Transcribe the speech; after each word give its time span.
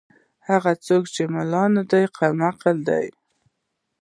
یا 0.03 0.07
هغه 0.49 0.71
څوک 0.85 1.03
چې 1.13 1.21
ملا 1.33 1.65
نه 1.75 1.83
دی 1.91 2.03
کم 2.17 2.35
حق 2.45 2.59
لري. 2.87 3.11